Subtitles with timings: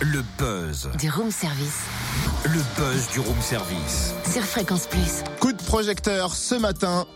[0.00, 0.90] Le buzz.
[0.98, 1.82] Du room service.
[2.44, 4.12] Le buzz du room service.
[4.30, 5.22] Sur Fréquence Plus.
[5.40, 7.06] Coup de projecteur ce matin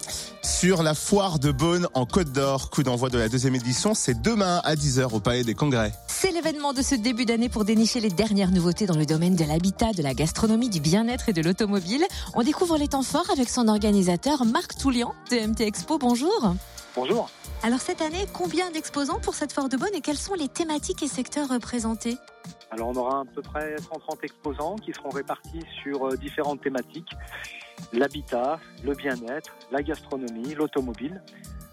[0.49, 2.71] sur la foire de Beaune en Côte d'Or.
[2.71, 5.93] Coup d'envoi de la deuxième édition, c'est demain à 10h au Palais des Congrès.
[6.09, 9.45] C'est l'événement de ce début d'année pour dénicher les dernières nouveautés dans le domaine de
[9.45, 12.03] l'habitat, de la gastronomie, du bien-être et de l'automobile.
[12.35, 15.99] On découvre les temps forts avec son organisateur Marc Toulian de MT Expo.
[15.99, 16.55] Bonjour.
[16.97, 17.31] Bonjour.
[17.63, 21.03] Alors cette année, combien d'exposants pour cette foire de Beaune et quelles sont les thématiques
[21.03, 22.17] et secteurs représentés?
[22.71, 27.11] Alors on aura à peu près 130 exposants qui seront répartis sur euh, différentes thématiques.
[27.93, 31.23] L'habitat, le bien-être, la gastronomie, l'automobile,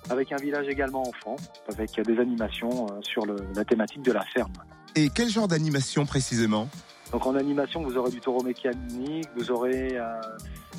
[0.10, 1.36] avec un village également enfant,
[1.72, 4.54] avec des animations euh, sur le- la thématique de la ferme.
[4.96, 6.70] Et quel genre d'animation précisément?
[7.12, 10.20] Donc en animation, vous aurez du taureau mécanique, vous aurez euh,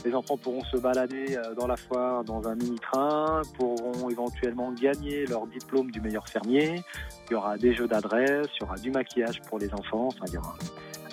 [0.05, 5.27] les enfants pourront se balader euh, dans la foire dans un mini-train, pourront éventuellement gagner
[5.27, 6.83] leur diplôme du meilleur fermier.
[7.29, 10.25] Il y aura des jeux d'adresse, il y aura du maquillage pour les enfants, enfin
[10.29, 10.55] il y aura